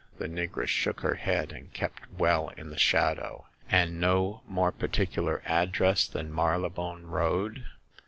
The 0.17 0.27
negress 0.27 0.65
shook 0.69 1.01
her 1.01 1.13
head, 1.13 1.51
and 1.51 1.71
kept 1.75 2.09
well 2.17 2.49
in 2.57 2.71
the 2.71 2.79
shadow." 2.79 3.45
And 3.69 4.01
no 4.01 4.41
more 4.47 4.71
particular 4.71 5.43
address 5.45 6.07
than 6.07 6.33
Mary 6.33 6.57
lebone 6.57 7.05
Road 7.07 7.65